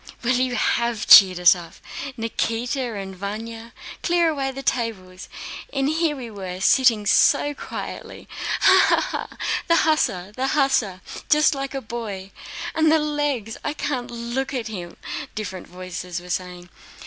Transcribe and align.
Well, 0.23 0.33
you 0.33 0.55
have 0.55 1.05
cheered 1.05 1.39
us 1.39 1.53
up! 1.55 1.75
Nikíta 2.17 2.99
and 2.99 3.15
Vanya—clear 3.15 4.29
away 4.29 4.49
the 4.49 4.63
tables! 4.63 5.29
And 5.71 5.85
we 5.89 6.31
were 6.31 6.59
sitting 6.59 7.05
so 7.05 7.53
quietly. 7.53 8.27
Ha, 8.61 8.85
ha, 8.89 9.01
ha!... 9.29 9.37
The 9.67 9.75
hussar, 9.75 10.31
the 10.35 10.47
hussar! 10.57 11.01
Just 11.29 11.53
like 11.53 11.75
a 11.75 11.81
boy! 11.81 12.31
And 12.73 12.91
the 12.91 12.97
legs!... 12.97 13.57
I 13.63 13.73
can't 13.75 14.09
look 14.09 14.55
at 14.55 14.69
him..." 14.69 14.97
different 15.35 15.67
voices 15.67 16.19
were 16.19 16.31
saying. 16.31 16.69